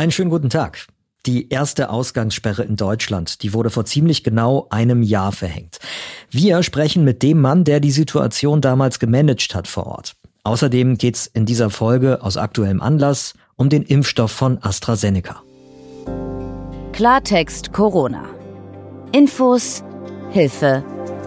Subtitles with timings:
[0.00, 0.86] Einen schönen guten Tag.
[1.26, 5.78] Die erste Ausgangssperre in Deutschland, die wurde vor ziemlich genau einem Jahr verhängt.
[6.30, 10.16] Wir sprechen mit dem Mann, der die Situation damals gemanagt hat vor Ort.
[10.42, 15.42] Außerdem geht's in dieser Folge aus aktuellem Anlass um den Impfstoff von AstraZeneca.
[16.94, 18.24] Klartext Corona.
[19.12, 19.84] Infos,
[20.30, 20.82] Hilfe,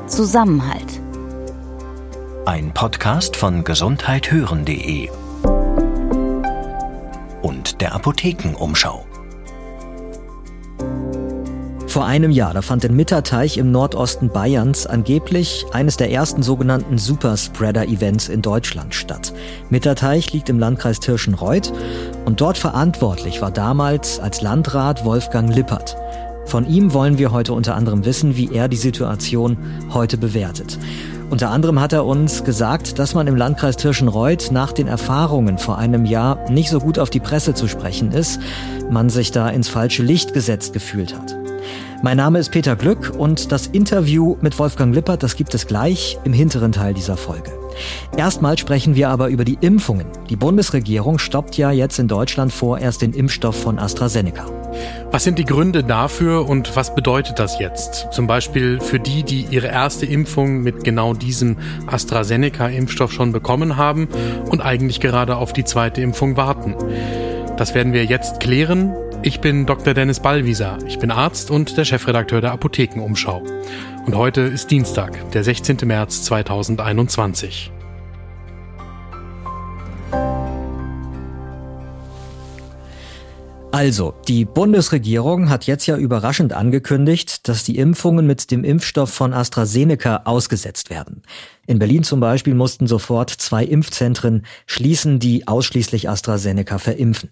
[0.08, 1.00] Zusammenhalt.
[2.48, 5.12] Ein Podcast von gesundheithören.de
[7.44, 9.05] und der Apothekenumschau.
[11.94, 16.98] Vor einem Jahr, da fand in Mitterteich im Nordosten Bayerns angeblich eines der ersten sogenannten
[16.98, 19.31] Superspreader-Events in Deutschland statt.
[19.70, 21.72] Mitterteich liegt im Landkreis Tirschenreuth
[22.26, 25.95] und dort verantwortlich war damals als Landrat Wolfgang Lippert.
[26.45, 29.58] Von ihm wollen wir heute unter anderem wissen, wie er die Situation
[29.94, 30.80] heute bewertet.
[31.34, 35.80] Unter anderem hat er uns gesagt, dass man im Landkreis Tirschenreuth nach den Erfahrungen vor
[35.80, 38.40] einem Jahr nicht so gut auf die Presse zu sprechen ist,
[38.92, 41.36] man sich da ins falsche Licht gesetzt gefühlt hat.
[42.04, 46.20] Mein Name ist Peter Glück und das Interview mit Wolfgang Lippert, das gibt es gleich
[46.23, 47.52] im hinteren Teil dieser Folge.
[48.16, 50.06] Erstmal sprechen wir aber über die Impfungen.
[50.30, 54.45] Die Bundesregierung stoppt ja jetzt in Deutschland vorerst den Impfstoff von AstraZeneca.
[55.11, 58.07] Was sind die Gründe dafür und was bedeutet das jetzt?
[58.11, 61.57] Zum Beispiel für die, die ihre erste Impfung mit genau diesem
[61.88, 64.07] AstraZeneca-Impfstoff schon bekommen haben
[64.49, 66.75] und eigentlich gerade auf die zweite Impfung warten.
[67.57, 68.95] Das werden wir jetzt klären.
[69.21, 69.94] Ich bin Dr.
[69.94, 70.79] Dennis Ballwieser.
[70.88, 73.44] Ich bin Arzt und der Chefredakteur der Apothekenumschau.
[74.05, 75.77] Und heute ist Dienstag, der 16.
[75.85, 77.71] März 2021.
[83.73, 89.33] Also, die Bundesregierung hat jetzt ja überraschend angekündigt, dass die Impfungen mit dem Impfstoff von
[89.33, 91.23] AstraZeneca ausgesetzt werden.
[91.66, 97.31] In Berlin zum Beispiel mussten sofort zwei Impfzentren schließen, die ausschließlich AstraZeneca verimpfen.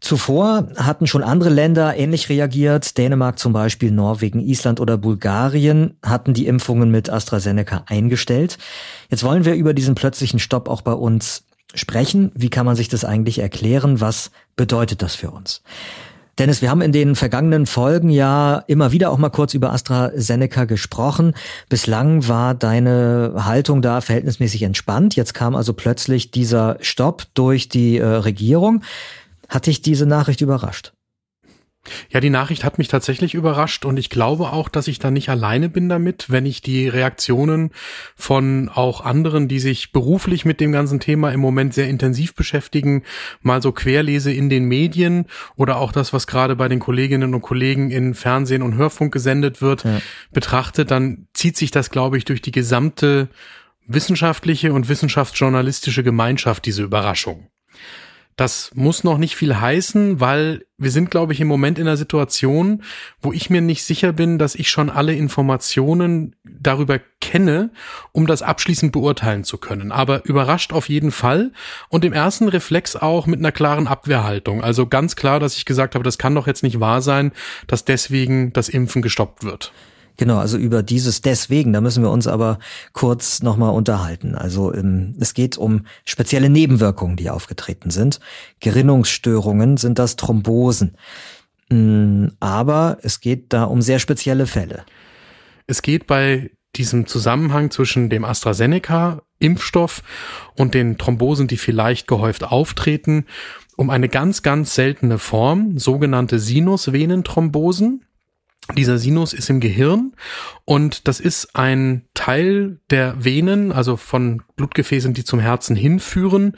[0.00, 2.98] Zuvor hatten schon andere Länder ähnlich reagiert.
[2.98, 8.58] Dänemark zum Beispiel, Norwegen, Island oder Bulgarien hatten die Impfungen mit AstraZeneca eingestellt.
[9.08, 11.44] Jetzt wollen wir über diesen plötzlichen Stopp auch bei uns
[11.74, 12.32] sprechen.
[12.34, 14.00] Wie kann man sich das eigentlich erklären?
[14.00, 15.62] Was bedeutet das für uns?
[16.38, 20.64] Dennis, wir haben in den vergangenen Folgen ja immer wieder auch mal kurz über AstraZeneca
[20.64, 21.34] gesprochen.
[21.68, 25.14] Bislang war deine Haltung da verhältnismäßig entspannt.
[25.14, 28.82] Jetzt kam also plötzlich dieser Stopp durch die äh, Regierung.
[29.48, 30.93] Hat dich diese Nachricht überrascht?
[32.10, 35.28] Ja, die Nachricht hat mich tatsächlich überrascht und ich glaube auch, dass ich da nicht
[35.28, 37.70] alleine bin damit, wenn ich die Reaktionen
[38.16, 43.02] von auch anderen, die sich beruflich mit dem ganzen Thema im Moment sehr intensiv beschäftigen,
[43.42, 47.42] mal so querlese in den Medien oder auch das, was gerade bei den Kolleginnen und
[47.42, 50.00] Kollegen in Fernsehen und Hörfunk gesendet wird, ja.
[50.32, 53.28] betrachtet, dann zieht sich das, glaube ich, durch die gesamte
[53.86, 57.48] wissenschaftliche und wissenschaftsjournalistische Gemeinschaft, diese Überraschung.
[58.36, 61.96] Das muss noch nicht viel heißen, weil wir sind, glaube ich, im Moment in einer
[61.96, 62.82] Situation,
[63.22, 67.70] wo ich mir nicht sicher bin, dass ich schon alle Informationen darüber kenne,
[68.12, 69.92] um das abschließend beurteilen zu können.
[69.92, 71.52] Aber überrascht auf jeden Fall
[71.88, 74.64] und im ersten Reflex auch mit einer klaren Abwehrhaltung.
[74.64, 77.30] Also ganz klar, dass ich gesagt habe, das kann doch jetzt nicht wahr sein,
[77.68, 79.72] dass deswegen das Impfen gestoppt wird.
[80.16, 82.58] Genau, also über dieses deswegen, da müssen wir uns aber
[82.92, 84.36] kurz nochmal unterhalten.
[84.36, 88.20] Also ähm, es geht um spezielle Nebenwirkungen, die aufgetreten sind.
[88.60, 90.96] Gerinnungsstörungen sind das Thrombosen.
[91.68, 94.84] Mm, aber es geht da um sehr spezielle Fälle.
[95.66, 100.02] Es geht bei diesem Zusammenhang zwischen dem AstraZeneca-Impfstoff
[100.56, 103.26] und den Thrombosen, die vielleicht gehäuft auftreten,
[103.76, 108.03] um eine ganz, ganz seltene Form, sogenannte Sinusvenenthrombosen.
[108.72, 110.14] Dieser Sinus ist im Gehirn
[110.64, 116.56] und das ist ein Teil der Venen, also von Blutgefäßen, die zum Herzen hinführen,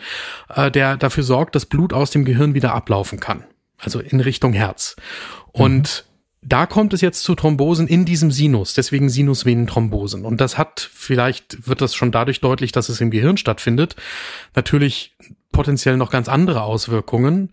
[0.49, 3.45] äh, der dafür sorgt, dass Blut aus dem Gehirn wieder ablaufen kann,
[3.79, 4.95] also in Richtung Herz.
[5.51, 6.49] Und mhm.
[6.49, 10.25] da kommt es jetzt zu Thrombosen in diesem Sinus, deswegen Sinusvenenthrombosen.
[10.25, 13.97] Und das hat, vielleicht wird das schon dadurch deutlich, dass es im Gehirn stattfindet,
[14.55, 15.17] natürlich
[15.51, 17.51] potenziell noch ganz andere Auswirkungen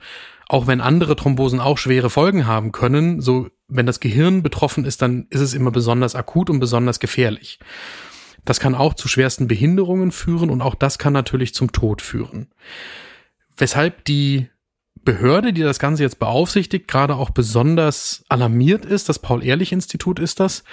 [0.53, 5.01] auch wenn andere Thrombosen auch schwere Folgen haben können, so wenn das Gehirn betroffen ist,
[5.01, 7.59] dann ist es immer besonders akut und besonders gefährlich.
[8.45, 12.47] Das kann auch zu schwersten Behinderungen führen und auch das kann natürlich zum Tod führen.
[13.55, 14.49] Weshalb die
[15.05, 20.63] Behörde, die das Ganze jetzt beaufsichtigt, gerade auch besonders alarmiert ist, das Paul-Ehrlich-Institut ist das,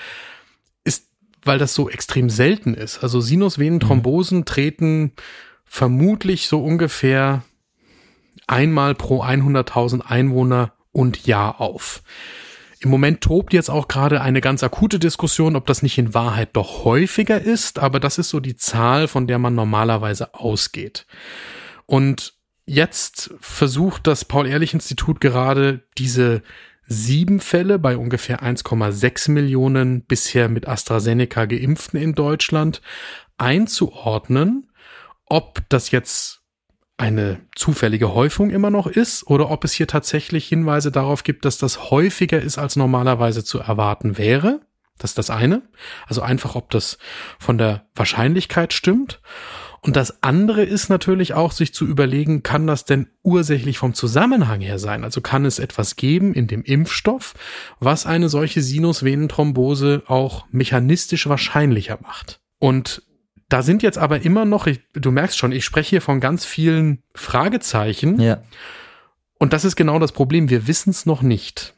[0.85, 1.09] ist,
[1.45, 3.03] weil das so extrem selten ist.
[3.03, 4.45] Also Sinusvenenthrombosen mhm.
[4.45, 5.13] treten
[5.65, 7.45] vermutlich so ungefähr
[8.47, 12.03] einmal pro 100.000 Einwohner und Jahr auf.
[12.82, 16.50] Im Moment tobt jetzt auch gerade eine ganz akute Diskussion, ob das nicht in Wahrheit
[16.55, 21.06] doch häufiger ist, aber das ist so die Zahl, von der man normalerweise ausgeht.
[21.85, 22.35] Und
[22.65, 26.43] jetzt versucht das Paul-Ehrlich-Institut gerade diese
[26.87, 32.81] sieben Fälle bei ungefähr 1,6 Millionen bisher mit AstraZeneca geimpften in Deutschland
[33.37, 34.71] einzuordnen,
[35.26, 36.40] ob das jetzt
[37.00, 41.58] eine zufällige Häufung immer noch ist oder ob es hier tatsächlich Hinweise darauf gibt, dass
[41.58, 44.61] das häufiger ist, als normalerweise zu erwarten wäre.
[44.99, 45.62] Das ist das eine.
[46.06, 46.99] Also einfach, ob das
[47.38, 49.23] von der Wahrscheinlichkeit stimmt.
[49.81, 54.61] Und das andere ist natürlich auch, sich zu überlegen, kann das denn ursächlich vom Zusammenhang
[54.61, 55.02] her sein?
[55.02, 57.32] Also kann es etwas geben in dem Impfstoff,
[57.79, 62.41] was eine solche Sinusvenenthrombose auch mechanistisch wahrscheinlicher macht?
[62.58, 63.02] Und
[63.50, 66.44] da sind jetzt aber immer noch, ich, du merkst schon, ich spreche hier von ganz
[66.44, 68.20] vielen Fragezeichen.
[68.20, 68.43] Ja.
[69.38, 70.49] Und das ist genau das Problem.
[70.49, 71.75] Wir wissen es noch nicht.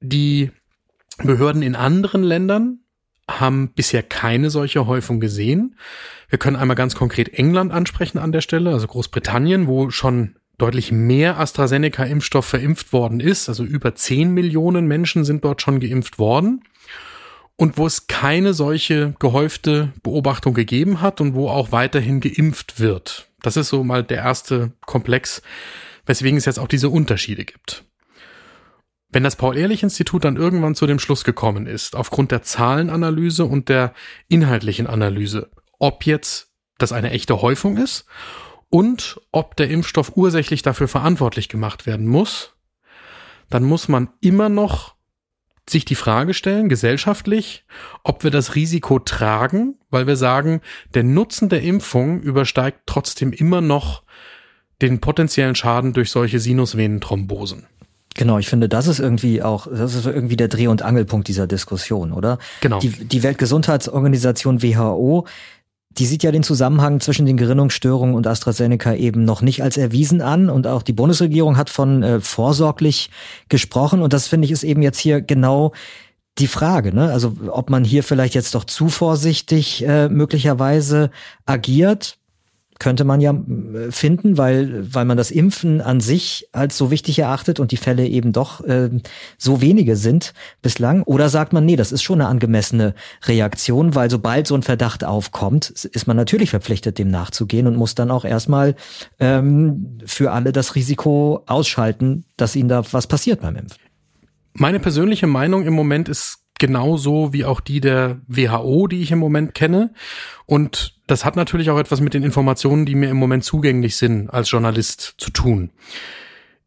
[0.00, 0.50] Die
[1.18, 2.78] Behörden in anderen Ländern
[3.28, 5.76] haben bisher keine solche Häufung gesehen.
[6.28, 10.92] Wir können einmal ganz konkret England ansprechen an der Stelle, also Großbritannien, wo schon deutlich
[10.92, 13.48] mehr AstraZeneca-Impfstoff verimpft worden ist.
[13.48, 16.62] Also über 10 Millionen Menschen sind dort schon geimpft worden.
[17.60, 23.28] Und wo es keine solche gehäufte Beobachtung gegeben hat und wo auch weiterhin geimpft wird.
[23.42, 25.42] Das ist so mal der erste Komplex,
[26.06, 27.84] weswegen es jetzt auch diese Unterschiede gibt.
[29.10, 33.92] Wenn das Paul-Ehrlich-Institut dann irgendwann zu dem Schluss gekommen ist, aufgrund der Zahlenanalyse und der
[34.28, 38.06] inhaltlichen Analyse, ob jetzt das eine echte Häufung ist
[38.70, 42.54] und ob der Impfstoff ursächlich dafür verantwortlich gemacht werden muss,
[43.50, 44.94] dann muss man immer noch
[45.68, 47.64] sich die Frage stellen, gesellschaftlich,
[48.02, 50.60] ob wir das Risiko tragen, weil wir sagen,
[50.94, 54.02] der Nutzen der Impfung übersteigt trotzdem immer noch
[54.82, 57.66] den potenziellen Schaden durch solche Sinusvenenthrombosen.
[58.16, 61.46] Genau, ich finde, das ist irgendwie auch, das ist irgendwie der Dreh- und Angelpunkt dieser
[61.46, 62.38] Diskussion, oder?
[62.60, 62.80] Genau.
[62.80, 65.26] Die, die Weltgesundheitsorganisation WHO,
[65.98, 70.20] die sieht ja den Zusammenhang zwischen den Gerinnungsstörungen und AstraZeneca eben noch nicht als erwiesen
[70.20, 70.48] an.
[70.48, 73.10] Und auch die Bundesregierung hat von äh, vorsorglich
[73.48, 74.00] gesprochen.
[74.00, 75.72] Und das finde ich ist eben jetzt hier genau
[76.38, 77.10] die Frage, ne?
[77.12, 81.10] Also ob man hier vielleicht jetzt doch zu vorsichtig äh, möglicherweise
[81.44, 82.18] agiert,
[82.80, 87.20] könnte man ja äh, finden, weil, weil man das Impfen an sich als so wichtig
[87.20, 88.90] erachtet und die Fälle eben doch äh,
[89.38, 90.32] so wenige sind
[90.62, 91.04] bislang.
[91.04, 92.94] Oder sagt man, nee, das ist schon eine angemessene
[93.24, 97.94] Reaktion, weil sobald so ein Verdacht aufkommt, ist man natürlich verpflichtet, dem nachzugehen und muss
[97.94, 98.74] dann auch erstmal
[99.20, 103.78] ähm, für alle das Risiko ausschalten, dass ihnen da was passiert beim Impfen.
[104.54, 109.18] Meine persönliche Meinung im Moment ist genauso wie auch die der WHO, die ich im
[109.18, 109.92] Moment kenne.
[110.46, 114.30] Und das hat natürlich auch etwas mit den Informationen, die mir im Moment zugänglich sind,
[114.30, 115.70] als Journalist zu tun.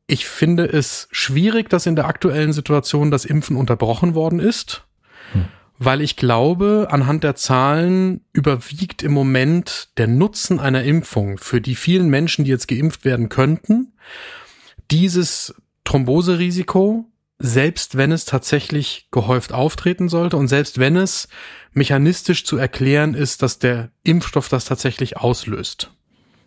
[0.06, 4.84] Ich finde es schwierig, dass in der aktuellen Situation das Impfen unterbrochen worden ist,
[5.32, 5.46] hm.
[5.78, 11.76] weil ich glaube, anhand der Zahlen überwiegt im Moment der Nutzen einer Impfung für die
[11.76, 13.94] vielen Menschen, die jetzt geimpft werden könnten,
[14.92, 15.56] dieses
[15.86, 17.06] Thromboserisiko
[17.44, 21.28] selbst wenn es tatsächlich gehäuft auftreten sollte und selbst wenn es
[21.74, 25.92] mechanistisch zu erklären ist, dass der Impfstoff das tatsächlich auslöst.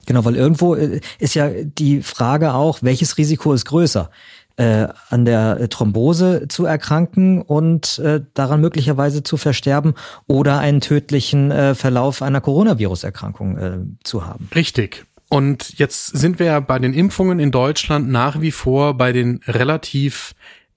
[0.07, 4.11] Genau, weil irgendwo äh, ist ja die Frage auch, welches Risiko ist größer?
[4.57, 9.93] Äh, an der Thrombose zu erkranken und äh, daran möglicherweise zu versterben
[10.27, 14.49] oder einen tödlichen äh, Verlauf einer Coronavirus-Erkrankung äh, zu haben.
[14.55, 15.05] Richtig.
[15.29, 19.41] Und jetzt sind wir ja bei den Impfungen in Deutschland nach wie vor bei den
[19.47, 20.35] relativ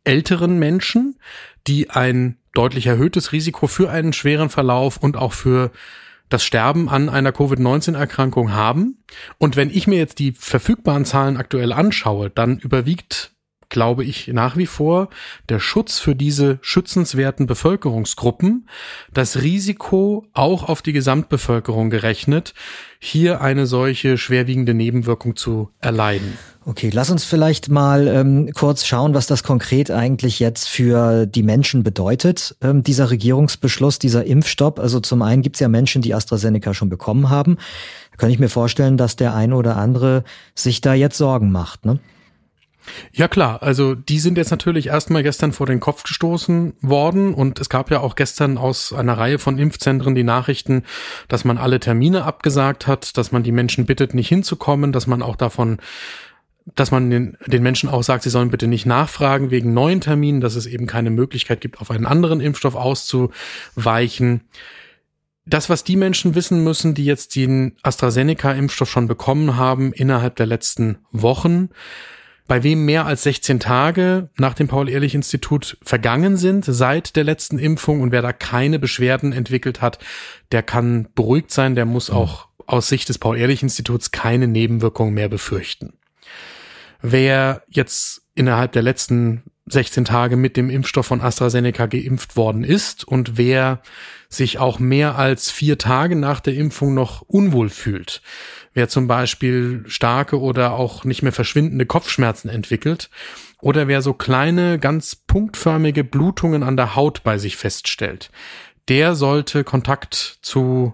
[0.10, 1.20] älteren Menschen,
[1.68, 5.72] die ein deutlich erhöhtes Risiko für einen schweren Verlauf und auch für
[6.30, 9.04] das Sterben an einer Covid-19-Erkrankung haben.
[9.38, 13.31] Und wenn ich mir jetzt die verfügbaren Zahlen aktuell anschaue, dann überwiegt
[13.69, 15.09] glaube ich, nach wie vor
[15.47, 18.68] der Schutz für diese schützenswerten Bevölkerungsgruppen,
[19.14, 22.54] das Risiko auch auf die Gesamtbevölkerung gerechnet,
[22.99, 26.38] hier eine solche schwerwiegende Nebenwirkung zu erleiden.
[26.66, 31.42] Okay, lass uns vielleicht mal ähm, kurz schauen, was das konkret eigentlich jetzt für die
[31.42, 34.80] Menschen bedeutet, ähm, dieser Regierungsbeschluss, dieser Impfstopp.
[34.80, 37.57] Also zum einen gibt es ja Menschen, die AstraZeneca schon bekommen haben.
[38.11, 40.23] Da kann ich mir vorstellen, dass der ein oder andere
[40.54, 41.85] sich da jetzt Sorgen macht.
[41.85, 41.99] Ne?
[43.12, 47.60] Ja klar, also die sind jetzt natürlich erstmal gestern vor den Kopf gestoßen worden und
[47.60, 50.84] es gab ja auch gestern aus einer Reihe von Impfzentren die Nachrichten,
[51.28, 55.22] dass man alle Termine abgesagt hat, dass man die Menschen bittet, nicht hinzukommen, dass man
[55.22, 55.80] auch davon
[56.76, 60.42] dass man den, den Menschen auch sagt, sie sollen bitte nicht nachfragen wegen neuen Terminen,
[60.42, 64.42] dass es eben keine Möglichkeit gibt, auf einen anderen Impfstoff auszuweichen.
[65.46, 70.46] Das, was die Menschen wissen müssen, die jetzt den AstraZeneca-Impfstoff schon bekommen haben innerhalb der
[70.46, 71.69] letzten Wochen,
[72.50, 78.02] bei wem mehr als 16 Tage nach dem Paul-Ehrlich-Institut vergangen sind seit der letzten Impfung
[78.02, 80.00] und wer da keine Beschwerden entwickelt hat,
[80.52, 85.94] der kann beruhigt sein, der muss auch aus Sicht des Paul-Ehrlich-Instituts keine Nebenwirkungen mehr befürchten.
[87.02, 93.04] wer jetzt innerhalb der letzten 16 Tage mit dem Impfstoff von AstraZeneca geimpft worden ist
[93.04, 93.82] und wer
[94.28, 98.22] sich auch mehr als vier Tage nach der Impfung noch unwohl fühlt.
[98.73, 103.09] Wer zum Beispiel starke oder auch nicht mehr verschwindende Kopfschmerzen entwickelt
[103.61, 108.31] oder wer so kleine, ganz punktförmige Blutungen an der Haut bei sich feststellt.
[108.88, 110.94] Der sollte Kontakt zu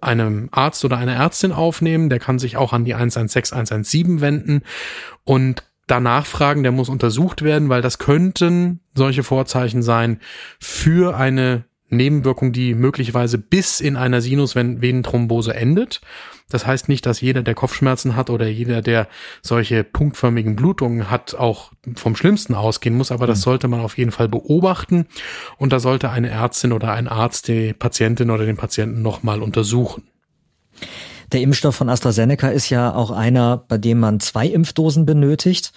[0.00, 2.10] einem Arzt oder einer Ärztin aufnehmen.
[2.10, 4.62] Der kann sich auch an die 116 117 wenden
[5.24, 10.20] und danach fragen, der muss untersucht werden, weil das könnten solche Vorzeichen sein
[10.58, 16.00] für eine Nebenwirkung, die möglicherweise bis in einer Sinusvenenthrombose endet.
[16.50, 19.08] Das heißt nicht, dass jeder, der Kopfschmerzen hat oder jeder, der
[19.42, 23.42] solche punktförmigen Blutungen hat, auch vom Schlimmsten ausgehen muss, aber das mhm.
[23.42, 25.06] sollte man auf jeden Fall beobachten
[25.56, 30.04] und da sollte eine Ärztin oder ein Arzt die Patientin oder den Patienten nochmal untersuchen.
[31.32, 35.72] Der Impfstoff von AstraZeneca ist ja auch einer, bei dem man zwei Impfdosen benötigt.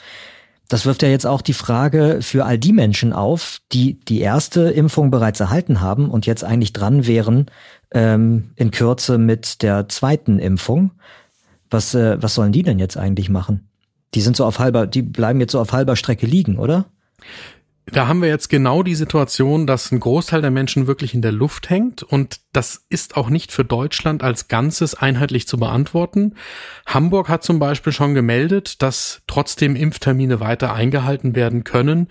[0.67, 4.69] Das wirft ja jetzt auch die Frage für all die Menschen auf, die die erste
[4.69, 7.45] Impfung bereits erhalten haben und jetzt eigentlich dran wären,
[7.91, 10.91] ähm, in Kürze mit der zweiten Impfung.
[11.69, 13.69] Was, äh, was sollen die denn jetzt eigentlich machen?
[14.13, 16.85] Die sind so auf halber, die bleiben jetzt so auf halber Strecke liegen, oder?
[17.91, 21.31] Da haben wir jetzt genau die Situation, dass ein Großteil der Menschen wirklich in der
[21.31, 26.33] Luft hängt und das ist auch nicht für Deutschland als Ganzes einheitlich zu beantworten.
[26.87, 32.07] Hamburg hat zum Beispiel schon gemeldet, dass trotzdem Impftermine weiter eingehalten werden können,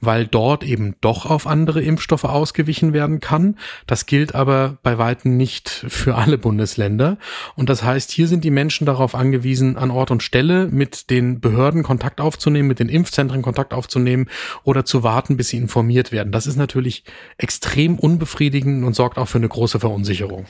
[0.00, 3.56] weil dort eben doch auf andere Impfstoffe ausgewichen werden kann.
[3.88, 7.18] Das gilt aber bei weitem nicht für alle Bundesländer.
[7.56, 11.40] Und das heißt, hier sind die Menschen darauf angewiesen, an Ort und Stelle mit den
[11.40, 14.28] Behörden Kontakt aufzunehmen, mit den Impfzentren Kontakt aufzunehmen
[14.62, 16.32] oder zu warten, bis sie informiert werden.
[16.32, 17.04] Das ist natürlich
[17.36, 20.46] extrem unbefriedigend und sorgt auch für eine große Verunsicherung.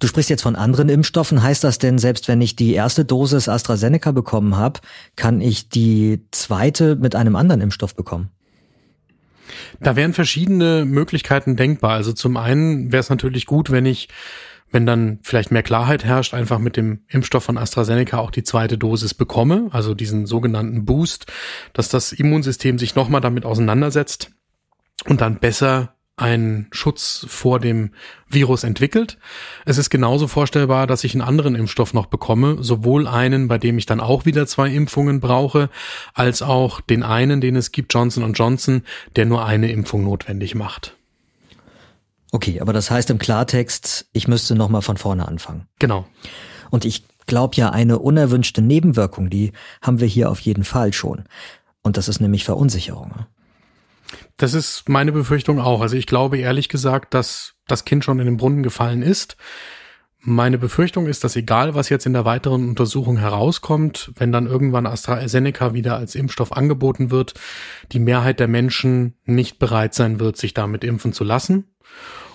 [0.00, 1.42] Du sprichst jetzt von anderen Impfstoffen.
[1.42, 4.80] Heißt das denn, selbst wenn ich die erste Dosis AstraZeneca bekommen habe,
[5.14, 8.30] kann ich die zweite mit einem anderen Impfstoff bekommen?
[9.80, 11.92] Da wären verschiedene Möglichkeiten denkbar.
[11.92, 14.08] Also zum einen wäre es natürlich gut, wenn ich,
[14.70, 18.78] wenn dann vielleicht mehr Klarheit herrscht, einfach mit dem Impfstoff von AstraZeneca auch die zweite
[18.78, 21.26] Dosis bekomme, also diesen sogenannten Boost,
[21.72, 24.30] dass das Immunsystem sich nochmal damit auseinandersetzt
[25.06, 27.92] und dann besser einen Schutz vor dem
[28.28, 29.16] Virus entwickelt.
[29.64, 33.78] Es ist genauso vorstellbar, dass ich einen anderen Impfstoff noch bekomme, sowohl einen, bei dem
[33.78, 35.70] ich dann auch wieder zwei Impfungen brauche,
[36.12, 38.82] als auch den einen, den es gibt, Johnson Johnson,
[39.16, 40.99] der nur eine Impfung notwendig macht.
[42.32, 45.66] Okay, aber das heißt im Klartext, ich müsste nochmal von vorne anfangen.
[45.78, 46.06] Genau.
[46.70, 51.24] Und ich glaube ja, eine unerwünschte Nebenwirkung, die haben wir hier auf jeden Fall schon.
[51.82, 53.26] Und das ist nämlich Verunsicherung.
[54.36, 55.80] Das ist meine Befürchtung auch.
[55.80, 59.36] Also ich glaube ehrlich gesagt, dass das Kind schon in den Brunnen gefallen ist.
[60.22, 64.86] Meine Befürchtung ist, dass egal, was jetzt in der weiteren Untersuchung herauskommt, wenn dann irgendwann
[64.86, 67.34] AstraZeneca wieder als Impfstoff angeboten wird,
[67.92, 71.70] die Mehrheit der Menschen nicht bereit sein wird, sich damit impfen zu lassen.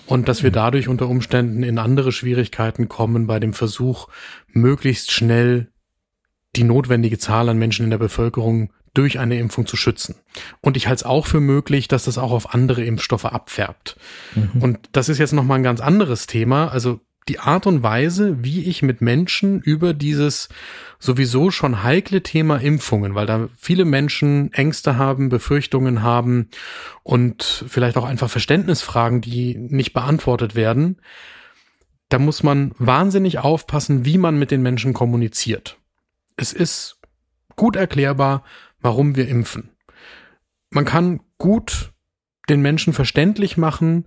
[0.06, 4.08] Und dass wir dadurch unter Umständen in andere Schwierigkeiten kommen bei dem Versuch,
[4.48, 5.72] möglichst schnell
[6.54, 10.14] die notwendige Zahl an Menschen in der Bevölkerung durch eine Impfung zu schützen.
[10.62, 13.96] Und ich halte es auch für möglich, dass das auch auf andere Impfstoffe abfärbt.
[14.34, 14.62] Mhm.
[14.62, 16.68] Und das ist jetzt nochmal ein ganz anderes Thema.
[16.68, 20.48] Also die Art und Weise, wie ich mit Menschen über dieses
[20.98, 26.48] sowieso schon heikle Thema Impfungen, weil da viele Menschen Ängste haben, Befürchtungen haben
[27.02, 31.00] und vielleicht auch einfach Verständnisfragen, die nicht beantwortet werden,
[32.08, 35.78] da muss man wahnsinnig aufpassen, wie man mit den Menschen kommuniziert.
[36.36, 37.00] Es ist
[37.56, 38.44] gut erklärbar,
[38.80, 39.70] warum wir impfen.
[40.70, 41.92] Man kann gut
[42.48, 44.06] den Menschen verständlich machen,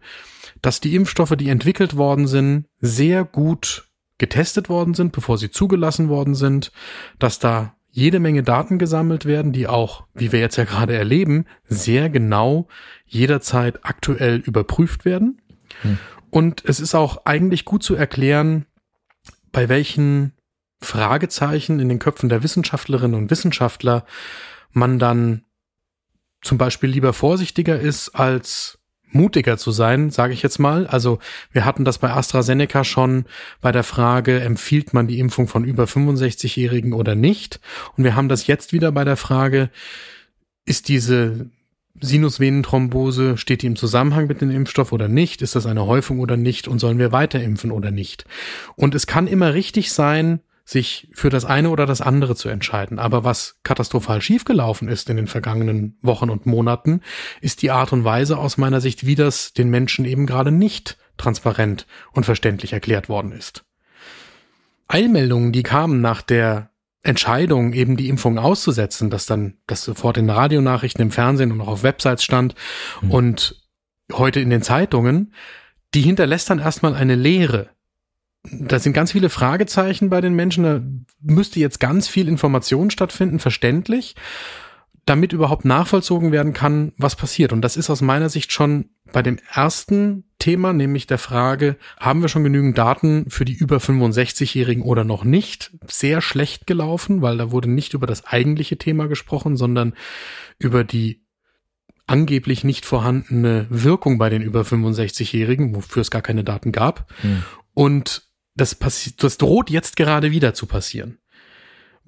[0.61, 6.09] dass die Impfstoffe, die entwickelt worden sind, sehr gut getestet worden sind, bevor sie zugelassen
[6.09, 6.71] worden sind,
[7.19, 11.45] dass da jede Menge Daten gesammelt werden, die auch, wie wir jetzt ja gerade erleben,
[11.65, 12.67] sehr genau
[13.05, 15.41] jederzeit aktuell überprüft werden.
[15.81, 15.97] Hm.
[16.29, 18.65] Und es ist auch eigentlich gut zu erklären,
[19.51, 20.33] bei welchen
[20.81, 24.05] Fragezeichen in den Köpfen der Wissenschaftlerinnen und Wissenschaftler
[24.71, 25.43] man dann
[26.41, 28.78] zum Beispiel lieber vorsichtiger ist, als
[29.11, 30.87] mutiger zu sein, sage ich jetzt mal.
[30.87, 31.19] Also
[31.51, 33.25] wir hatten das bei AstraZeneca schon
[33.61, 37.59] bei der Frage, empfiehlt man die Impfung von über 65-Jährigen oder nicht?
[37.97, 39.69] Und wir haben das jetzt wieder bei der Frage,
[40.65, 41.49] ist diese
[42.01, 45.41] Sinusvenenthrombose, steht die im Zusammenhang mit dem Impfstoff oder nicht?
[45.41, 46.67] Ist das eine Häufung oder nicht?
[46.67, 48.25] Und sollen wir weiter impfen oder nicht?
[48.75, 50.39] Und es kann immer richtig sein,
[50.69, 52.99] sich für das eine oder das andere zu entscheiden.
[52.99, 57.01] Aber was katastrophal schiefgelaufen ist in den vergangenen Wochen und Monaten,
[57.41, 60.97] ist die Art und Weise aus meiner Sicht, wie das den Menschen eben gerade nicht
[61.17, 63.65] transparent und verständlich erklärt worden ist.
[64.87, 66.69] Eilmeldungen, die kamen nach der
[67.01, 71.67] Entscheidung, eben die Impfung auszusetzen, dass dann das sofort in Radionachrichten, im Fernsehen und auch
[71.67, 72.53] auf Websites stand
[73.01, 73.11] mhm.
[73.11, 73.67] und
[74.13, 75.33] heute in den Zeitungen,
[75.95, 77.69] die hinterlässt dann erstmal eine Lehre.
[78.43, 80.81] Da sind ganz viele Fragezeichen bei den Menschen, da
[81.21, 84.15] müsste jetzt ganz viel Information stattfinden, verständlich
[85.09, 87.51] damit überhaupt nachvollzogen werden kann, was passiert.
[87.51, 92.21] Und das ist aus meiner Sicht schon bei dem ersten Thema, nämlich der Frage, haben
[92.21, 97.37] wir schon genügend Daten für die über 65-Jährigen oder noch nicht, sehr schlecht gelaufen, weil
[97.37, 99.95] da wurde nicht über das eigentliche Thema gesprochen, sondern
[100.59, 101.25] über die
[102.05, 107.11] angeblich nicht vorhandene Wirkung bei den über 65-Jährigen, wofür es gar keine Daten gab.
[107.21, 107.43] Hm.
[107.73, 111.19] Und das, passiert, das droht jetzt gerade wieder zu passieren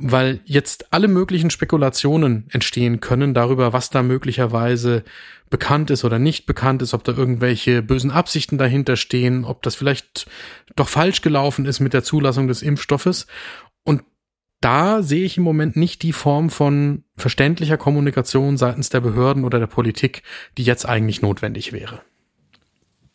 [0.03, 5.03] weil jetzt alle möglichen Spekulationen entstehen können darüber, was da möglicherweise
[5.49, 9.75] bekannt ist oder nicht bekannt ist, ob da irgendwelche bösen Absichten dahinter stehen, ob das
[9.75, 10.27] vielleicht
[10.75, 13.27] doch falsch gelaufen ist mit der Zulassung des Impfstoffes.
[13.83, 14.03] Und
[14.59, 19.59] da sehe ich im Moment nicht die Form von verständlicher Kommunikation seitens der Behörden oder
[19.59, 20.23] der Politik,
[20.57, 22.01] die jetzt eigentlich notwendig wäre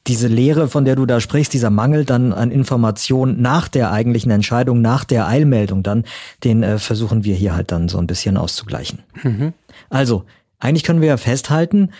[0.06, 4.30] diese Lehre, von der du da sprichst, dieser Mangel dann an Informationen nach der eigentlichen
[4.30, 6.04] Entscheidung, nach der Eilmeldung dann,
[6.44, 9.00] den äh, versuchen wir hier halt dann so ein bisschen auszugleichen.
[9.22, 9.52] Mhm.
[9.90, 10.24] Also,
[10.58, 11.90] eigentlich können wir ja festhalten,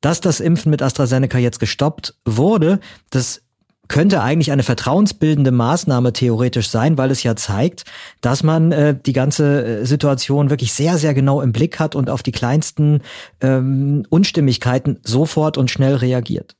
[0.00, 2.80] dass das Impfen mit AstraZeneca jetzt gestoppt wurde,
[3.10, 3.42] das
[3.88, 7.84] könnte eigentlich eine vertrauensbildende Maßnahme theoretisch sein, weil es ja zeigt,
[8.20, 12.08] dass man äh, die ganze äh, Situation wirklich sehr, sehr genau im Blick hat und
[12.08, 13.02] auf die kleinsten
[13.40, 16.56] ähm, Unstimmigkeiten sofort und schnell reagiert.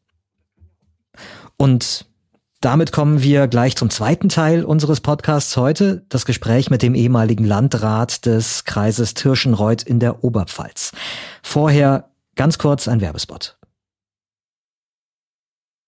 [1.62, 2.07] Und
[2.61, 7.45] damit kommen wir gleich zum zweiten Teil unseres Podcasts heute, das Gespräch mit dem ehemaligen
[7.45, 10.90] Landrat des Kreises Tirschenreuth in der Oberpfalz.
[11.40, 13.59] Vorher ganz kurz ein Werbespot.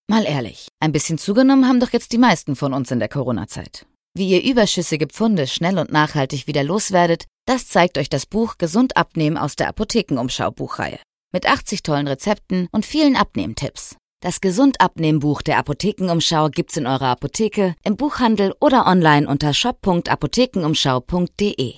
[0.06, 3.84] Mal ehrlich, ein bisschen zugenommen haben doch jetzt die meisten von uns in der Corona-Zeit.
[4.16, 8.96] Wie ihr überschüssige Pfunde schnell und nachhaltig wieder loswerdet, das zeigt euch das Buch Gesund
[8.96, 11.00] abnehmen aus der Apothekenumschau Buchreihe.
[11.32, 13.96] Mit 80 tollen Rezepten und vielen Abnehmtipps.
[14.24, 21.74] Das Gesundabnehmbuch der Apothekenumschau gibt's in eurer Apotheke, im Buchhandel oder online unter shop.apothekenumschau.de.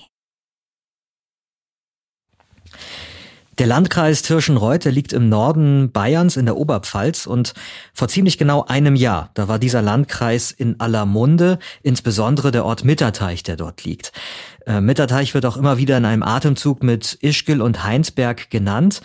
[3.57, 7.53] Der Landkreis Tirschenreuth, liegt im Norden Bayerns in der Oberpfalz und
[7.91, 12.85] vor ziemlich genau einem Jahr, da war dieser Landkreis in aller Munde, insbesondere der Ort
[12.85, 14.13] Mitterteich, der dort liegt.
[14.67, 19.01] Äh, Mitterteich wird auch immer wieder in einem Atemzug mit Ischgl und Heinsberg genannt.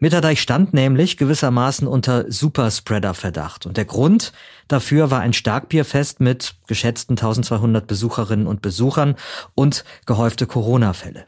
[0.00, 4.32] Mitterteich stand nämlich gewissermaßen unter Superspreader-Verdacht und der Grund
[4.66, 9.14] dafür war ein Starkbierfest mit geschätzten 1200 Besucherinnen und Besuchern
[9.54, 11.26] und gehäufte Corona-Fälle.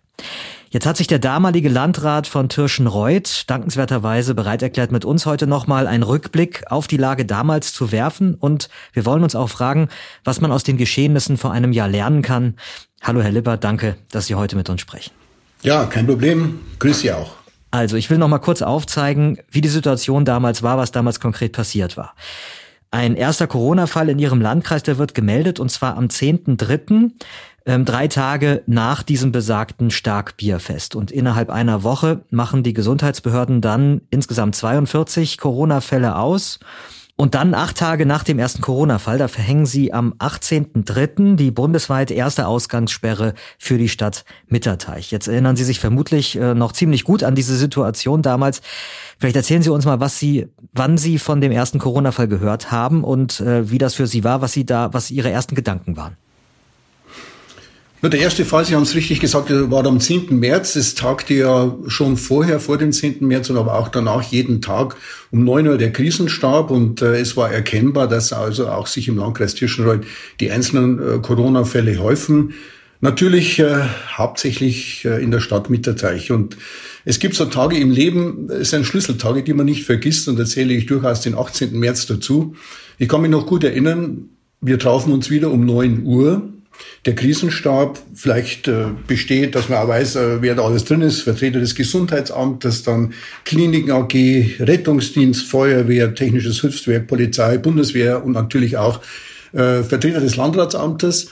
[0.70, 5.86] Jetzt hat sich der damalige Landrat von Tirschenreuth dankenswerterweise bereit erklärt, mit uns heute nochmal
[5.86, 8.34] einen Rückblick auf die Lage damals zu werfen.
[8.34, 9.88] Und wir wollen uns auch fragen,
[10.24, 12.56] was man aus den Geschehnissen vor einem Jahr lernen kann.
[13.00, 15.12] Hallo, Herr Lipper, danke, dass Sie heute mit uns sprechen.
[15.62, 16.60] Ja, kein Problem.
[16.80, 17.36] Grüß Sie auch.
[17.70, 21.52] Also, ich will noch mal kurz aufzeigen, wie die Situation damals war, was damals konkret
[21.52, 22.14] passiert war.
[22.90, 27.10] Ein erster Corona-Fall in Ihrem Landkreis, der wird gemeldet, und zwar am 10.3
[27.66, 30.94] ähm, drei Tage nach diesem besagten Starkbierfest.
[30.94, 36.60] Und innerhalb einer Woche machen die Gesundheitsbehörden dann insgesamt 42 Corona-Fälle aus.
[37.18, 41.36] Und dann acht Tage nach dem ersten Corona-Fall, da verhängen sie am 18.03.
[41.36, 45.10] die bundesweit erste Ausgangssperre für die Stadt Mitterteich.
[45.10, 48.60] Jetzt erinnern Sie sich vermutlich äh, noch ziemlich gut an diese Situation damals.
[49.18, 53.02] Vielleicht erzählen Sie uns mal, was Sie, wann Sie von dem ersten Corona-Fall gehört haben
[53.02, 56.18] und äh, wie das für Sie war, was Sie da, was Ihre ersten Gedanken waren.
[58.08, 60.38] Der erste Fall, Sie haben es richtig gesagt, war am 10.
[60.38, 60.76] März.
[60.76, 63.26] Es tagte ja schon vorher, vor dem 10.
[63.26, 64.96] März und aber auch danach jeden Tag
[65.32, 69.16] um 9 Uhr der Krisenstab und äh, es war erkennbar, dass also auch sich im
[69.16, 70.04] Landkreis Tirschenreuth
[70.38, 72.54] die einzelnen äh, Corona-Fälle häufen.
[73.00, 73.80] Natürlich äh,
[74.16, 76.30] hauptsächlich äh, in der Stadt Mitterteich.
[76.30, 76.56] Und
[77.04, 80.44] es gibt so Tage im Leben, es sind Schlüsseltage, die man nicht vergisst und da
[80.44, 81.76] zähle ich durchaus den 18.
[81.76, 82.54] März dazu.
[82.98, 84.28] Ich kann mich noch gut erinnern,
[84.60, 86.52] wir trafen uns wieder um 9 Uhr
[87.06, 91.22] der Krisenstab vielleicht äh, besteht, dass man auch weiß, äh, wer da alles drin ist,
[91.22, 94.14] Vertreter des Gesundheitsamtes, dann Kliniken AG,
[94.58, 99.00] Rettungsdienst, Feuerwehr, Technisches Hilfswerk, Polizei, Bundeswehr und natürlich auch
[99.52, 101.30] äh, Vertreter des Landratsamtes.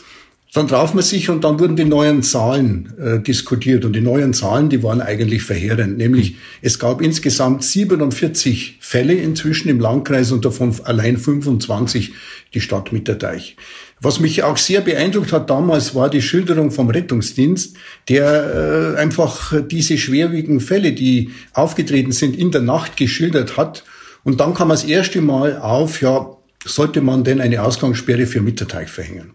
[0.55, 3.85] Dann traf man sich und dann wurden die neuen Zahlen äh, diskutiert.
[3.85, 5.99] Und die neuen Zahlen, die waren eigentlich verheerend.
[5.99, 12.13] Nämlich es gab insgesamt 47 Fälle inzwischen im Landkreis und davon allein 25
[12.55, 13.57] die Stadt Mitterdeich.
[14.01, 17.77] Was mich auch sehr beeindruckt hat damals war die Schilderung vom Rettungsdienst,
[18.09, 23.83] der äh, einfach diese schwerwiegenden Fälle, die aufgetreten sind, in der Nacht geschildert hat.
[24.23, 26.29] Und dann kam das erste Mal auf, ja,
[26.65, 29.34] sollte man denn eine Ausgangssperre für Mitterteich verhängen?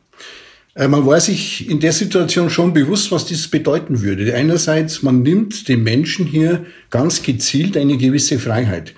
[0.79, 4.33] Äh, man war sich in der Situation schon bewusst, was das bedeuten würde.
[4.33, 8.93] Einerseits, man nimmt den Menschen hier ganz gezielt eine gewisse Freiheit.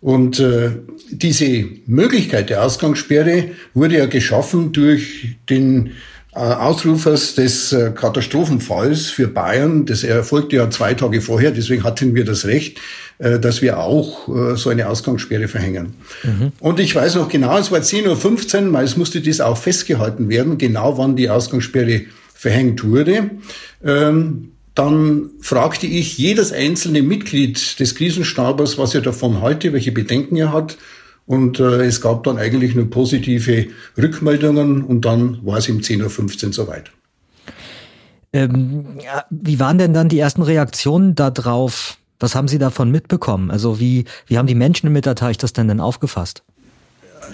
[0.00, 0.70] Und äh,
[1.10, 5.92] diese Möglichkeit der Ausgangssperre wurde ja geschaffen durch den
[6.36, 9.86] Ausrufers des äh, Katastrophenfalls für Bayern.
[9.86, 12.78] Das erfolgte ja zwei Tage vorher, deswegen hatten wir das Recht,
[13.18, 15.94] äh, dass wir auch so eine Ausgangssperre verhängen.
[16.22, 16.52] Mhm.
[16.60, 20.28] Und ich weiß noch genau, es war 10.15 Uhr, weil es musste das auch festgehalten
[20.28, 22.02] werden, genau wann die Ausgangssperre
[22.34, 23.30] verhängt wurde.
[23.84, 30.36] Ähm, dann fragte ich jedes einzelne Mitglied des Krisenstabers, was er davon halte, welche Bedenken
[30.36, 30.76] er hat.
[31.26, 33.66] Und äh, es gab dann eigentlich nur positive
[33.98, 36.92] Rückmeldungen und dann war es um 10.15 Uhr soweit.
[38.32, 41.98] Ähm, ja, wie waren denn dann die ersten Reaktionen darauf?
[42.20, 43.50] Was haben Sie davon mitbekommen?
[43.50, 46.42] Also wie, wie haben die Menschen im Mitterteich das denn denn aufgefasst?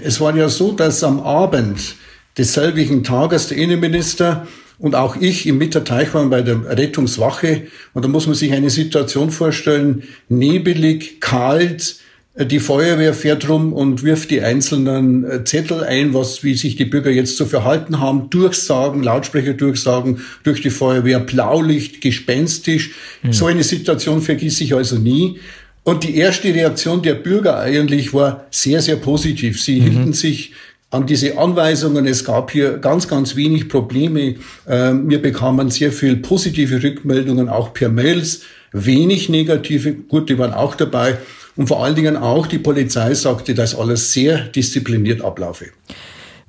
[0.03, 1.97] Es war ja so, dass am Abend
[2.39, 4.47] desselbigen Tages der Innenminister
[4.79, 7.69] und auch ich im Mitterteich waren bei der Rettungswache.
[7.93, 11.99] Und da muss man sich eine Situation vorstellen, nebelig, kalt,
[12.35, 16.87] die Feuerwehr fährt rum und wirft die einzelnen äh, Zettel ein, was, wie sich die
[16.87, 22.93] Bürger jetzt zu verhalten haben, Durchsagen, Lautsprecher durchsagen durch die Feuerwehr, Blaulicht, gespenstisch.
[23.23, 23.33] Mhm.
[23.35, 25.41] So eine Situation vergieße ich also nie.
[25.85, 29.61] Und die erste Reaktion der Bürger eigentlich war sehr, sehr positiv.
[29.61, 29.85] Sie mhm.
[29.85, 30.53] hielten sich
[30.91, 32.07] an diese Anweisungen.
[32.07, 34.37] Es gab hier ganz, ganz wenig Probleme.
[34.67, 38.43] Ähm, wir bekamen sehr viel positive Rückmeldungen, auch per Mails,
[38.73, 39.93] wenig negative.
[39.93, 41.19] Gut, die waren auch dabei.
[41.57, 45.67] Und vor allen Dingen auch die Polizei sagte, dass alles sehr diszipliniert ablaufe.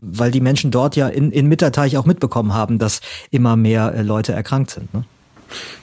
[0.01, 4.01] Weil die Menschen dort ja in, in Mitterteich auch mitbekommen haben, dass immer mehr äh,
[4.01, 4.93] Leute erkrankt sind.
[4.93, 5.05] Ne?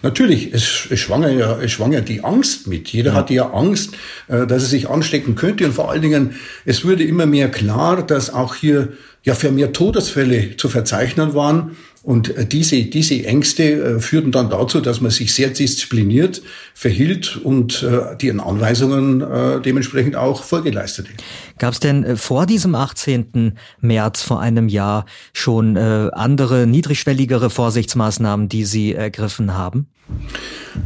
[0.02, 2.88] Natürlich, es, es, schwang ja, es schwang ja die Angst mit.
[2.88, 3.16] Jeder ja.
[3.16, 3.94] hatte ja Angst,
[4.28, 5.66] äh, dass er sich anstecken könnte.
[5.66, 10.56] Und vor allen Dingen, es wurde immer mehr klar, dass auch hier ja vermehrt Todesfälle
[10.56, 11.76] zu verzeichnen waren.
[12.02, 17.36] Und äh, diese, diese Ängste äh, führten dann dazu, dass man sich sehr diszipliniert verhielt
[17.36, 19.20] und äh, die Anweisungen
[19.62, 21.10] dementsprechend auch vorgeleistete.
[21.58, 23.58] Gab es denn vor diesem 18.
[23.80, 29.88] März vor einem Jahr schon andere, niedrigschwelligere Vorsichtsmaßnahmen, die Sie ergriffen haben?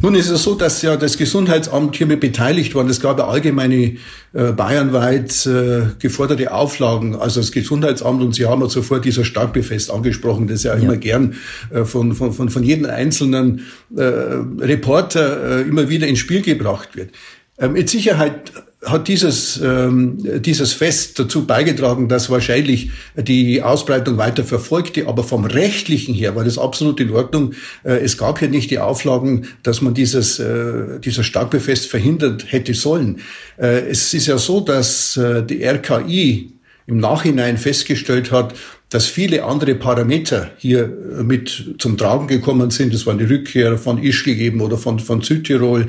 [0.01, 2.85] Nun ist es so, dass ja das Gesundheitsamt hiermit beteiligt war.
[2.87, 3.97] Es gab ja allgemeine
[4.33, 7.15] äh, bayernweit äh, geforderte Auflagen.
[7.15, 10.81] Also das Gesundheitsamt, und Sie haben ja zuvor dieser Starkbefest angesprochen, das ja, ja.
[10.81, 11.35] immer gern
[11.71, 16.95] äh, von, von, von, von jedem einzelnen äh, Reporter äh, immer wieder ins Spiel gebracht
[16.95, 17.11] wird.
[17.57, 18.51] Ähm, mit Sicherheit
[18.85, 25.07] hat dieses, ähm, dieses Fest dazu beigetragen, dass wahrscheinlich die Ausbreitung weiter verfolgte.
[25.07, 27.53] Aber vom rechtlichen her war das absolut in Ordnung.
[27.83, 32.73] Äh, es gab ja nicht die Auflagen, dass man dieses, äh, dieses Starkbefest verhindert hätte
[32.73, 33.21] sollen.
[33.57, 36.51] Äh, es ist ja so, dass äh, die RKI
[36.87, 38.53] im Nachhinein festgestellt hat,
[38.89, 40.87] dass viele andere Parameter hier
[41.23, 42.93] mit zum Tragen gekommen sind.
[42.93, 45.87] Das war die Rückkehr von Ischgl gegeben oder von, von Südtirol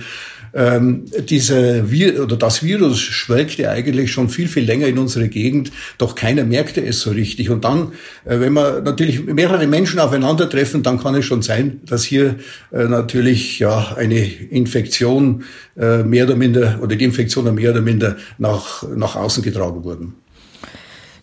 [0.56, 5.70] ähm, diese Vir oder das Virus schwelgte eigentlich schon viel, viel länger in unsere Gegend,
[5.98, 7.50] doch keiner merkte es so richtig.
[7.50, 7.92] Und dann,
[8.24, 12.36] äh, wenn man natürlich mehrere Menschen aufeinandertreffen, dann kann es schon sein, dass hier
[12.72, 15.44] äh, natürlich ja eine Infektion
[15.76, 20.14] äh, mehr oder minder oder die Infektion mehr oder minder nach, nach außen getragen wurden.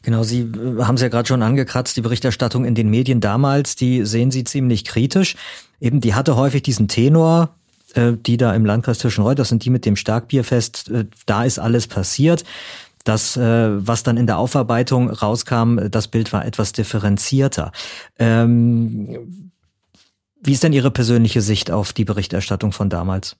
[0.03, 3.75] Genau, Sie äh, haben es ja gerade schon angekratzt, die Berichterstattung in den Medien damals,
[3.75, 5.35] die sehen Sie ziemlich kritisch.
[5.81, 7.55] Eben, die hatte häufig diesen Tenor,
[7.93, 11.59] äh, die da im Landkreis Tischenreuth, das sind die mit dem Starkbierfest, äh, da ist
[11.59, 12.43] alles passiert.
[13.03, 17.71] Das, äh, was dann in der Aufarbeitung rauskam, das Bild war etwas differenzierter.
[18.17, 19.43] Ähm,
[20.41, 23.35] wie ist denn Ihre persönliche Sicht auf die Berichterstattung von damals?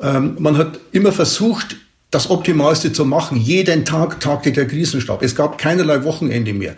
[0.00, 1.76] Ähm, man hat immer versucht,
[2.10, 3.38] das Optimalste zu machen.
[3.38, 5.22] Jeden Tag tagte der Krisenstab.
[5.22, 6.76] Es gab keinerlei Wochenende mehr.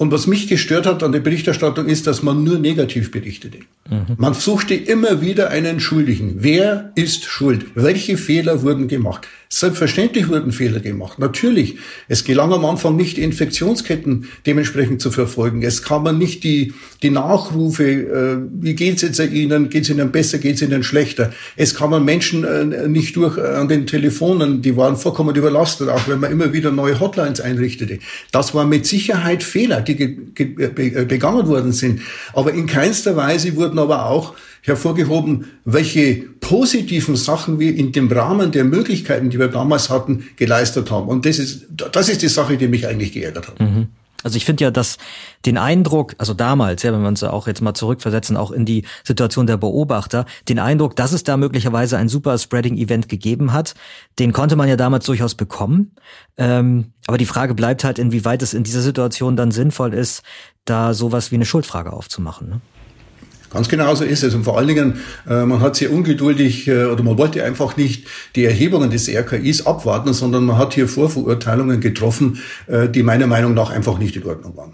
[0.00, 3.58] Und was mich gestört hat an der Berichterstattung ist, dass man nur negativ berichtete.
[3.90, 4.16] Mhm.
[4.16, 6.36] Man suchte immer wieder einen Schuldigen.
[6.38, 7.66] Wer ist schuld?
[7.74, 9.28] Welche Fehler wurden gemacht?
[9.52, 11.18] Selbstverständlich wurden Fehler gemacht.
[11.18, 11.76] Natürlich.
[12.06, 15.62] Es gelang am Anfang nicht, Infektionsketten dementsprechend zu verfolgen.
[15.62, 19.68] Es kamen nicht die, die Nachrufe, äh, wie geht's jetzt Ihnen?
[19.68, 20.38] Geht's Ihnen besser?
[20.38, 21.32] Geht's Ihnen schlechter?
[21.56, 24.62] Es kamen Menschen äh, nicht durch äh, an den Telefonen.
[24.62, 27.98] Die waren vollkommen überlastet, auch wenn man immer wieder neue Hotlines einrichtete.
[28.30, 32.02] Das war mit Sicherheit Fehler, die begangen worden sind.
[32.34, 38.52] Aber in keinster Weise wurden aber auch hervorgehoben, welche positiven Sachen wir in dem Rahmen
[38.52, 41.08] der Möglichkeiten, die wir damals hatten, geleistet haben.
[41.08, 43.60] Und das ist, das ist die Sache, die mich eigentlich geärgert hat.
[43.60, 43.88] Mhm.
[44.22, 44.98] Also ich finde ja, dass
[45.46, 48.84] den Eindruck, also damals, ja, wenn wir uns auch jetzt mal zurückversetzen, auch in die
[49.04, 53.74] Situation der Beobachter, den Eindruck, dass es da möglicherweise ein super Spreading-Event gegeben hat,
[54.18, 55.92] den konnte man ja damals durchaus bekommen.
[56.36, 60.22] Ähm, aber die Frage bleibt halt, inwieweit es in dieser Situation dann sinnvoll ist,
[60.64, 62.48] da sowas wie eine Schuldfrage aufzumachen.
[62.48, 62.60] Ne?
[63.50, 64.34] Ganz genau so ist es.
[64.34, 68.06] Und vor allen Dingen, äh, man hat sehr ungeduldig äh, oder man wollte einfach nicht
[68.36, 73.54] die Erhebungen des RKIs abwarten, sondern man hat hier Vorverurteilungen getroffen, äh, die meiner Meinung
[73.54, 74.72] nach einfach nicht in Ordnung waren.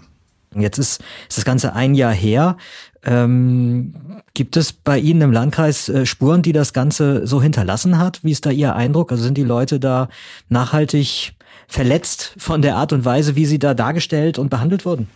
[0.55, 2.57] Jetzt ist, ist das Ganze ein Jahr her.
[3.03, 3.93] Ähm,
[4.33, 8.23] gibt es bei Ihnen im Landkreis Spuren, die das Ganze so hinterlassen hat?
[8.23, 9.11] Wie ist da Ihr Eindruck?
[9.11, 10.09] Also sind die Leute da
[10.49, 11.33] nachhaltig
[11.67, 15.07] verletzt von der Art und Weise, wie sie da dargestellt und behandelt wurden?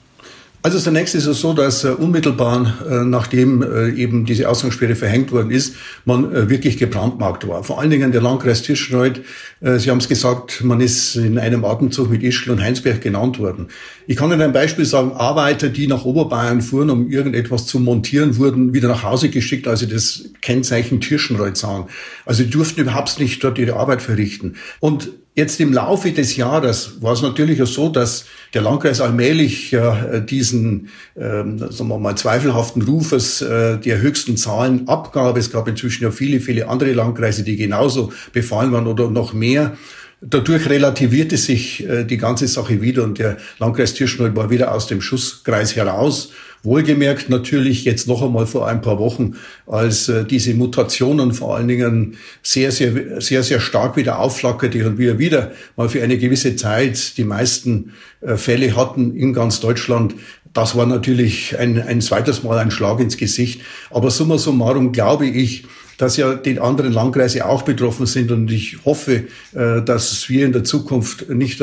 [0.64, 5.32] Also zunächst ist es so, dass äh, unmittelbar äh, nachdem äh, eben diese Ausgangssperre verhängt
[5.32, 7.64] worden ist, man wirklich gebrandmarkt war.
[7.64, 9.22] Vor allen Dingen der Landkreis Tirschenreuth,
[9.62, 13.68] Sie haben es gesagt, man ist in einem Atemzug mit Ischgl und Heinsberg genannt worden.
[14.08, 18.38] Ich kann Ihnen ein Beispiel sagen, Arbeiter, die nach Oberbayern fuhren, um irgendetwas zu montieren,
[18.38, 21.86] wurden wieder nach Hause geschickt, als sie das Kennzeichen Tirschenreuth sahen.
[22.26, 24.56] Also die durften überhaupt nicht dort ihre Arbeit verrichten.
[24.80, 29.72] Und Jetzt im Laufe des Jahres war es natürlich auch so, dass der Landkreis allmählich
[29.72, 35.38] äh, diesen, ähm, sagen wir mal, zweifelhaften Rufes äh, der höchsten Zahlen abgab.
[35.38, 39.78] Es gab inzwischen ja viele, viele andere Landkreise, die genauso befallen waren oder noch mehr.
[40.20, 44.88] Dadurch relativierte sich äh, die ganze Sache wieder und der Landkreis Tirschenreuth war wieder aus
[44.88, 46.34] dem Schusskreis heraus.
[46.64, 51.68] Wohlgemerkt natürlich jetzt noch einmal vor ein paar Wochen, als äh, diese Mutationen vor allen
[51.68, 56.56] Dingen sehr, sehr, sehr, sehr stark wieder aufflackerte und wir wieder mal für eine gewisse
[56.56, 60.14] Zeit die meisten äh, Fälle hatten in ganz Deutschland.
[60.54, 63.62] Das war natürlich ein, ein zweites Mal ein Schlag ins Gesicht.
[63.90, 65.64] Aber summa summarum glaube ich,
[65.98, 68.32] dass ja die anderen Landkreise auch betroffen sind.
[68.32, 69.24] Und ich hoffe,
[69.54, 71.62] äh, dass wir in der Zukunft nicht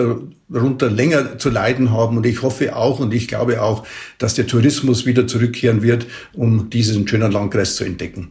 [0.48, 2.16] darunter länger zu leiden haben.
[2.16, 3.86] Und ich hoffe auch und ich glaube auch,
[4.18, 8.28] dass der Tourismus wieder zurückkehren wird, um diesen schönen Landkreis zu entdecken.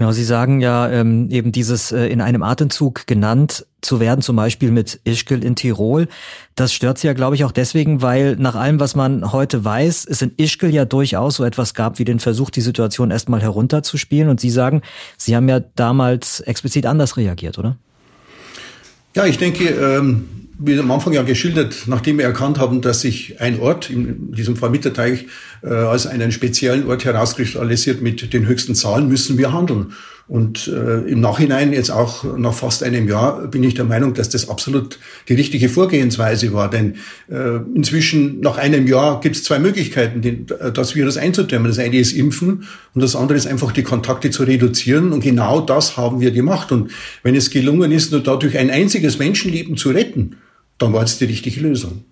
[0.00, 4.34] Genau, Sie sagen ja ähm, eben dieses äh, in einem Atemzug genannt zu werden, zum
[4.34, 6.08] Beispiel mit Ischgl in Tirol.
[6.54, 10.06] Das stört Sie ja, glaube ich, auch deswegen, weil nach allem, was man heute weiß,
[10.06, 14.30] es in Ischgl ja durchaus so etwas gab wie den Versuch, die Situation erstmal herunterzuspielen.
[14.30, 14.80] Und Sie sagen,
[15.18, 17.76] Sie haben ja damals explizit anders reagiert, oder?
[19.14, 23.40] Ja, ich denke, ähm, wie am Anfang ja geschildert, nachdem wir erkannt haben, dass sich
[23.40, 25.26] ein Ort, in diesem Fall Mitterteich,
[25.62, 29.92] äh, als einen speziellen Ort herauskristallisiert mit den höchsten Zahlen, müssen wir handeln.
[30.28, 34.28] Und äh, im Nachhinein, jetzt auch nach fast einem Jahr, bin ich der Meinung, dass
[34.28, 36.70] das absolut die richtige Vorgehensweise war.
[36.70, 36.96] Denn
[37.28, 41.66] äh, inzwischen, nach einem Jahr, gibt es zwei Möglichkeiten, den, das Virus einzudämmen.
[41.66, 45.12] Das eine ist Impfen und das andere ist einfach, die Kontakte zu reduzieren.
[45.12, 46.70] Und genau das haben wir gemacht.
[46.70, 46.92] Und
[47.24, 50.36] wenn es gelungen ist, nur dadurch ein einziges Menschenleben zu retten,
[50.80, 52.04] dann war es die richtige Lösung.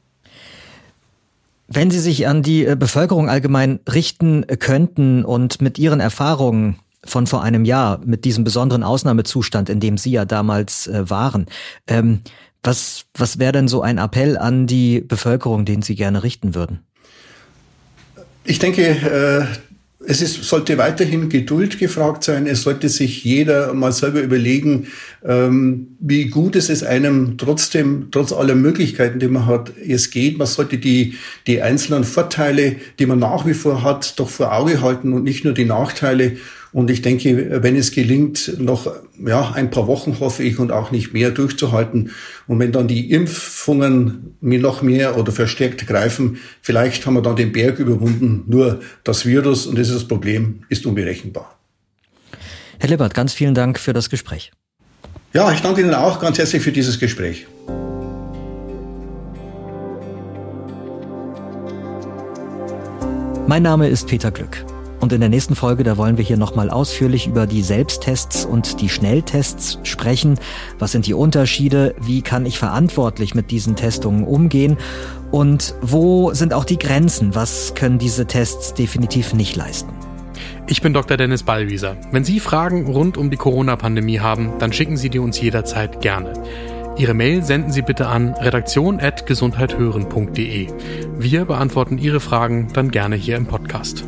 [1.67, 7.27] Wenn Sie sich an die äh, Bevölkerung allgemein richten könnten und mit Ihren Erfahrungen von
[7.27, 11.47] vor einem Jahr, mit diesem besonderen Ausnahmezustand, in dem Sie ja damals äh, waren,
[11.87, 12.21] ähm,
[12.63, 16.81] was, was wäre denn so ein Appell an die Bevölkerung, den Sie gerne richten würden?
[18.45, 19.47] Ich denke, äh,
[20.07, 22.47] es ist, sollte weiterhin Geduld gefragt sein.
[22.47, 24.87] Es sollte sich jeder mal selber überlegen,
[25.25, 30.39] ähm, wie gut es ist einem trotzdem, trotz aller Möglichkeiten, die man hat, es geht.
[30.39, 31.15] Man sollte die,
[31.49, 35.45] die einzelnen Vorteile, die man nach wie vor hat, doch vor Auge halten und nicht
[35.45, 36.37] nur die Nachteile.
[36.79, 38.89] Und ich denke, wenn es gelingt, noch
[39.27, 42.13] ja, ein paar Wochen hoffe ich und auch nicht mehr durchzuhalten.
[42.47, 47.35] Und wenn dann die Impfungen mir noch mehr oder verstärkt greifen, vielleicht haben wir dann
[47.35, 48.45] den Berg überwunden.
[48.47, 51.59] Nur das Virus, und das ist das Problem, ist unberechenbar.
[52.79, 54.53] Herr Lippert, ganz vielen Dank für das Gespräch.
[55.33, 57.49] Ja, ich danke Ihnen auch ganz herzlich für dieses Gespräch.
[63.49, 64.65] Mein Name ist Peter Glück.
[65.01, 68.81] Und in der nächsten Folge, da wollen wir hier nochmal ausführlich über die Selbsttests und
[68.81, 70.39] die Schnelltests sprechen.
[70.79, 71.95] Was sind die Unterschiede?
[72.01, 74.77] Wie kann ich verantwortlich mit diesen Testungen umgehen?
[75.31, 77.35] Und wo sind auch die Grenzen?
[77.35, 79.93] Was können diese Tests definitiv nicht leisten?
[80.67, 81.17] Ich bin Dr.
[81.17, 81.97] Dennis Ballwieser.
[82.11, 86.33] Wenn Sie Fragen rund um die Corona-Pandemie haben, dann schicken Sie die uns jederzeit gerne.
[86.99, 90.69] Ihre Mail senden Sie bitte an redaktion.gesundheithören.de.
[91.17, 94.05] Wir beantworten Ihre Fragen dann gerne hier im Podcast.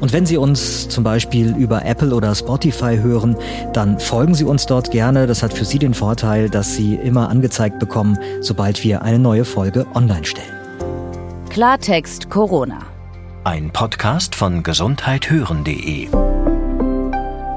[0.00, 3.36] Und wenn Sie uns zum Beispiel über Apple oder Spotify hören,
[3.72, 5.26] dann folgen Sie uns dort gerne.
[5.26, 9.44] Das hat für Sie den Vorteil, dass Sie immer angezeigt bekommen, sobald wir eine neue
[9.44, 10.48] Folge online stellen.
[11.50, 12.78] Klartext Corona.
[13.44, 16.08] Ein Podcast von gesundheithören.de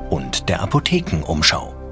[0.10, 1.83] und der Apothekenumschau.